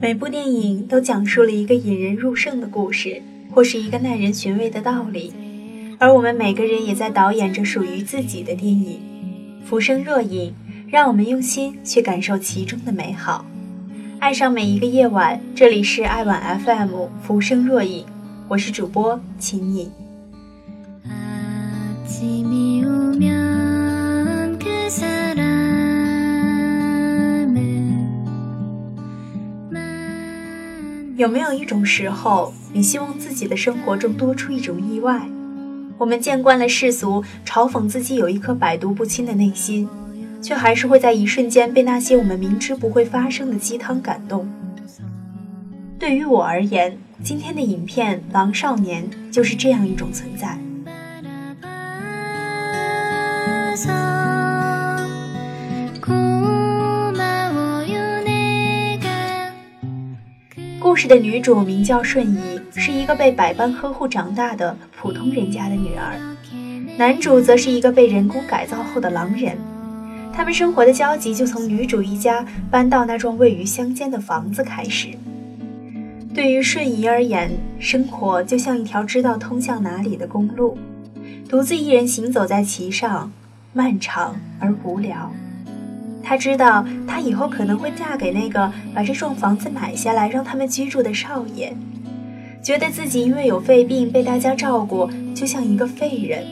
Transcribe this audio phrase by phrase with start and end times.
[0.00, 3.20] 每部电影都讲述了一个引人入胜的故事，
[3.50, 5.32] 或是一个耐人寻味的道理，
[5.98, 9.00] 而我们每个人也在导演着属于自己的电影。
[9.64, 10.54] 浮生若影，
[10.88, 13.44] 让我们用心去感受其中的美好，
[14.20, 15.40] 爱上每一个夜晚。
[15.56, 18.04] 这里是爱晚 FM，浮生若影，
[18.46, 19.90] 我是主播秦颖。
[31.18, 35.28] 有没有一种时候，你希望自己的生活中多出一种意外？
[35.98, 39.88] 我们见惯了世俗嘲讽自己有一颗百毒不侵的内心，
[40.40, 44.48] 却还是会在一瞬间被那些我们明知不会发生的鸡汤感动。
[45.98, 50.56] 对于我而言，今天的影片《狼少年》就是这样一种存在。
[60.80, 66.18] 故事的女主名叫顺仪，是一个被百般呵护长大的普通人家的女儿。
[66.96, 69.56] 男主则是一个被人工改造后的狼人。
[70.32, 75.08] 他们生活的交集就从女主一家搬到那幢位于乡间的房子开始。
[76.32, 77.50] 对于顺仪而言，
[77.80, 80.78] 生活就像一条知道通向哪里的公路，
[81.48, 83.32] 独自一人行走在其上，
[83.72, 85.32] 漫长而无聊。
[86.28, 91.72] 她知道，她以后可能会嫁给那个把这幢房子买下来让他们居住的少爷，
[92.62, 96.44] 觉得自己因为有肺病被大家照顾，就像一个废人。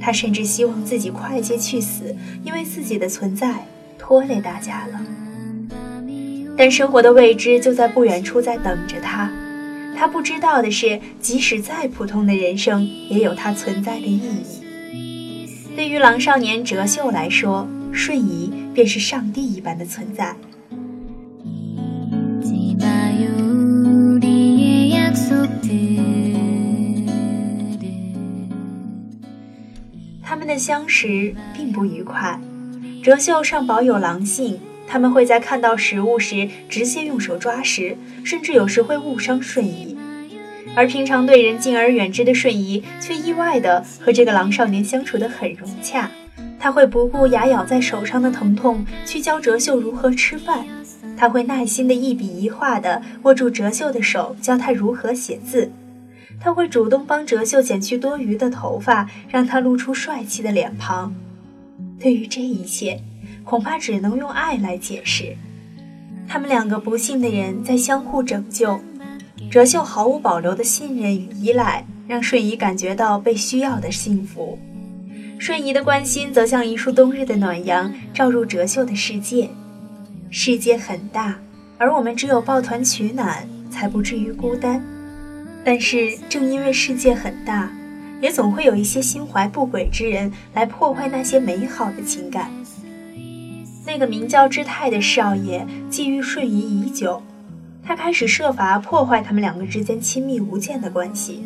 [0.00, 3.64] 她甚至希望自己快些去死，因为自己的存在
[3.96, 5.00] 拖累大家了。
[6.56, 9.30] 但生活的未知就在不远处在等着她。
[9.96, 15.76] 她不知道的是，即使再普通的人生，也有它存在的意义。
[15.76, 18.52] 对于狼少年哲秀来说，瞬移。
[18.74, 20.34] 便是上帝一般的存在。
[30.20, 32.40] 他们的相识并不愉快，
[33.00, 34.58] 哲秀尚保有狼性，
[34.88, 39.96] 他们会在看到食物时直接用手抓食，甚至有时会误伤瞬移。
[40.74, 46.10] 而平常对人敬而远之的瞬移，却意外的和这个狼少年相处得很融洽。
[46.64, 50.64] 他会不顾牙咬在手上的疼痛去教哲秀如何吃饭，
[51.14, 55.70] 他会耐心的一笔一画的握住哲秀的手，教他如何写字，
[56.40, 61.14] 他会主动帮哲秀剪去多余的头发，让他露出帅气的脸庞。
[62.00, 62.98] 对于这一切，
[63.44, 65.36] 恐怕只能用爱来解释。
[66.26, 68.80] 他们两个不幸的人在相互拯救，
[69.50, 74.58] 哲秀毫无保留的信任与依赖，让顺仪感觉到被需要的幸福。
[75.46, 79.46] 瞬移的关心则像一束冬日的暖阳，照入哲秀的世界。
[80.30, 81.38] 世界很大，
[81.76, 84.82] 而我们只有抱团取暖，才不至于孤单。
[85.62, 87.70] 但是，正因为世界很大，
[88.22, 92.48] 也总会有一些心怀不轨之人来破坏那些美好的情感。
[93.84, 97.22] 那个名叫之泰的少爷觊觎瞬移已久，
[97.82, 101.44] 他开始设法破坏他们两个之间亲密无间的关系。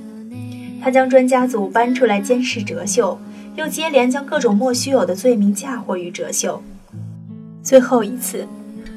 [0.80, 3.18] 他将专家组搬出来监视哲秀。
[3.58, 6.62] 又接连将各种莫须有的罪名嫁祸于哲秀。
[7.60, 8.46] 最后一次，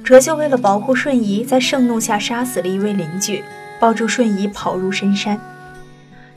[0.04, 3.44] 哲秀为了保护瞬移，在盛怒下杀死了一位邻居，
[3.80, 5.42] 抱住瞬移跑入深山。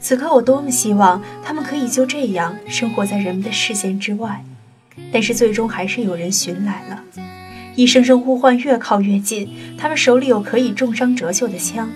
[0.00, 4.42] 此刻，我多么希望他们可以就这样生活在人们的视线之外，
[5.12, 7.04] 但是最终还是有人寻来了，
[7.76, 11.90] 一声声呼唤越靠越近，他们手里有可以重伤哲秀的枪，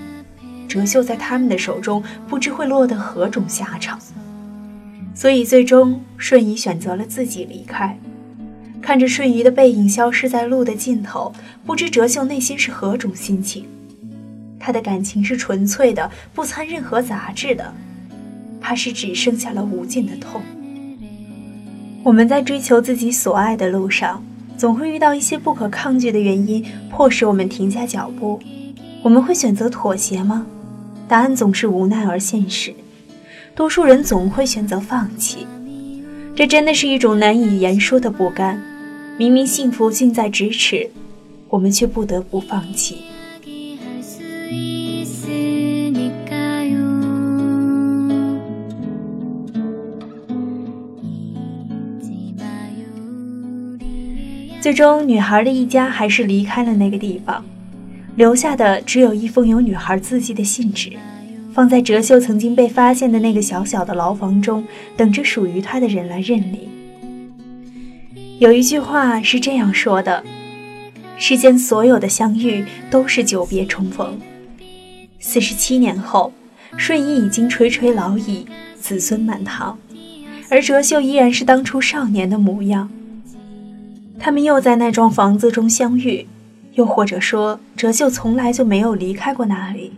[0.69, 3.99] 哲秀在他们的手中不知会落得何种下场。
[5.19, 7.99] 所以，最终瞬移选择了自己离开。
[8.81, 11.33] 看着瞬移的背影消失在路的尽头，
[11.67, 13.65] 不知哲秀内心是何种心情。
[14.61, 17.75] 他的感情是纯粹的，不掺任何杂质的，
[18.61, 20.41] 怕是只剩下了无尽的痛。
[22.05, 24.23] 我们在追求自己所爱的路上，
[24.57, 28.39] 总会遇到一些不可抗拒的原因，迫使我们停下脚步。
[29.03, 30.47] 我们会选择妥协吗？
[31.09, 32.73] 答案总是无奈而现实。
[33.59, 35.45] 多数人总会选择放弃，
[36.33, 38.63] 这真的是一种难以言说的不甘。
[39.17, 40.89] 明明幸福近在咫尺，
[41.49, 42.99] 我们却不得不放弃。
[54.61, 57.45] 最终，女孩的一家还是离开了那个地方，
[58.15, 60.93] 留下的只有一封有女孩字迹的信纸。
[61.59, 64.65] 放在哲秀曾经被发现的那个小小的牢房中，
[64.97, 66.69] 等着属于他的人来认领。
[68.39, 70.23] 有一句话是这样说的
[71.19, 74.21] ：“世间所有的相遇都是久别重逢。
[75.19, 76.33] 四十七年后，
[76.77, 78.47] 顺义已经垂垂老矣，
[78.79, 79.77] 子孙满堂，
[80.49, 82.89] 而哲秀依然是当初少年的模样。
[84.17, 86.25] 他们又在那幢房子中相遇，
[86.75, 89.95] 又或者说，哲秀从来就没有离开过那里，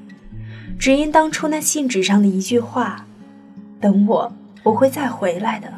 [0.81, 3.05] 只因当初那信纸上的一句话
[3.79, 4.33] ：“等我，
[4.63, 5.71] 我会再回来的。”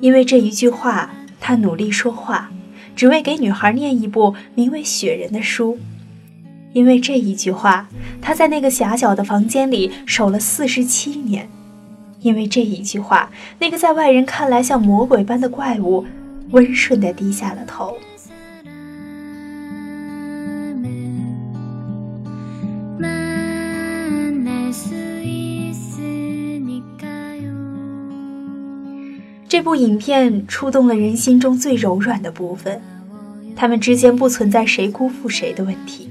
[0.00, 2.50] 因为这一句话，他努力说话。
[2.96, 5.78] 只为给女孩念一部名为《雪人》的书，
[6.72, 7.86] 因为这一句话，
[8.22, 11.44] 他在那个狭小的房间里守了四十七年；
[12.20, 16.06] 因为这一句话，那个在外人看来像魔鬼般的怪物，
[16.50, 17.94] 温顺地低下了头。
[29.48, 32.82] 这部影片触动了人心中最柔软的部分，
[33.56, 36.10] 他们之间不存在谁辜负谁的问题。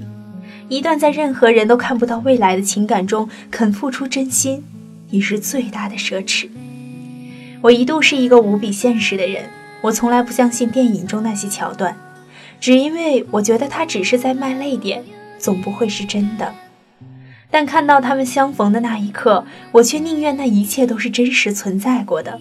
[0.68, 4.64] 一段在任何人都看不到未来的情感中肯付出真心，
[5.10, 6.48] 已是最大的奢侈。
[7.60, 9.44] 我一度是一个无比现实的人，
[9.82, 11.96] 我从来不相信电影中那些桥段，
[12.60, 15.04] 只因为我觉得他只是在卖泪点，
[15.38, 16.52] 总不会是真的。
[17.52, 22.40] 但看到他们相逢的那一刻，我却宁愿那一切都是真实存在过的。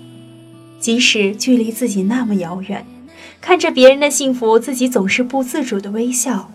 [0.79, 2.85] 即使距离自己那么遥远，
[3.41, 6.51] 看着别人的幸福，自己总是不自主的微笑，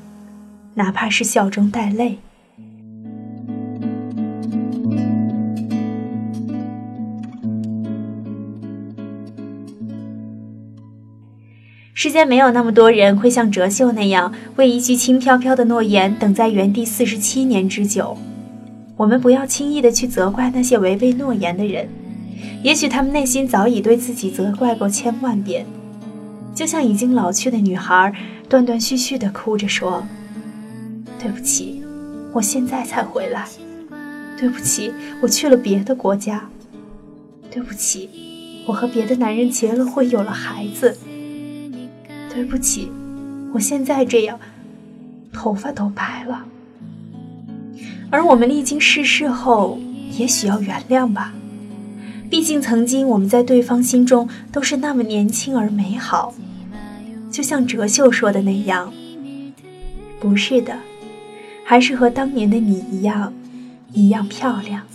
[0.74, 2.18] 哪怕是笑中带泪。
[11.94, 18.16] 世间没有那么多人会像哲秀那样，为一句轻飘飘的诺言等在原地四十七年之久。
[18.96, 21.88] 我们不要轻易的去责怪那些违背诺言的人。
[22.62, 25.66] 也许他们内心早已对自己责怪过千万遍，
[26.54, 28.12] 就像已经老去的女孩，
[28.48, 30.06] 断断续续地哭着说
[31.18, 31.82] ：“对不起，
[32.32, 33.46] 我现在才回来。
[34.38, 36.48] 对不起，我去了别的国家。
[37.50, 38.08] 对不起，
[38.66, 40.96] 我和别的男人结了婚，有了孩子。
[42.32, 42.90] 对不起，
[43.52, 44.38] 我现在这样，
[45.32, 46.44] 头发都白了。
[48.10, 49.78] 而我们历经世事后，
[50.18, 51.34] 也许要原谅吧。”
[52.32, 56.32] 毕竟，曾经我们在对方心中都是那么年轻而美好，
[57.30, 58.90] 就像哲秀说的那样。
[60.18, 60.78] 不是的，
[61.62, 63.34] 还是和当年的你一样，
[63.92, 64.86] 一样漂亮，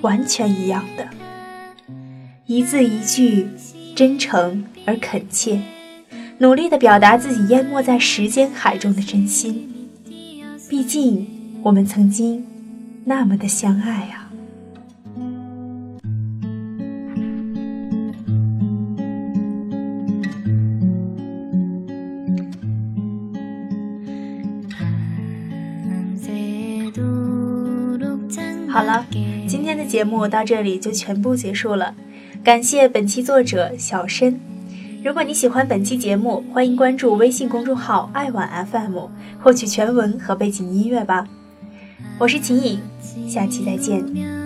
[0.00, 1.08] 完全一样的。
[2.46, 3.48] 一字一句，
[3.96, 5.60] 真诚而恳切，
[6.38, 9.68] 努力地表达自己淹没在时间海中的真心。
[10.68, 11.26] 毕竟，
[11.64, 12.46] 我们曾经
[13.04, 14.30] 那么的相爱啊。
[30.00, 31.94] 节目到这里就全部结束了。
[32.42, 34.40] 感谢本期作者小申。
[35.04, 38.96] 如果你喜欢本期节目，欢迎关注微信公众号“爱晚 FM”，
[39.42, 41.28] 获取全文和背景音乐吧。
[42.18, 42.80] 我是秦颖，
[43.28, 44.39] 下期再见。